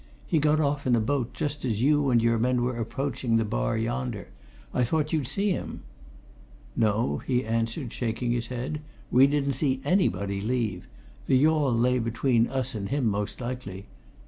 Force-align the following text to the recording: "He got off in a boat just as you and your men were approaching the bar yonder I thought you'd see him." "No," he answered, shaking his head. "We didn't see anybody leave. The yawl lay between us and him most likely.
"He 0.25 0.39
got 0.39 0.59
off 0.59 0.87
in 0.87 0.95
a 0.95 0.99
boat 0.99 1.31
just 1.31 1.63
as 1.63 1.83
you 1.83 2.09
and 2.09 2.23
your 2.23 2.39
men 2.39 2.63
were 2.63 2.79
approaching 2.79 3.37
the 3.37 3.45
bar 3.45 3.77
yonder 3.77 4.29
I 4.73 4.83
thought 4.83 5.13
you'd 5.13 5.27
see 5.27 5.51
him." 5.51 5.81
"No," 6.75 7.19
he 7.19 7.45
answered, 7.45 7.93
shaking 7.93 8.31
his 8.31 8.47
head. 8.47 8.81
"We 9.11 9.27
didn't 9.27 9.53
see 9.53 9.79
anybody 9.85 10.41
leave. 10.41 10.87
The 11.27 11.37
yawl 11.37 11.71
lay 11.71 11.99
between 11.99 12.47
us 12.47 12.73
and 12.73 12.89
him 12.89 13.05
most 13.05 13.39
likely. 13.39 13.85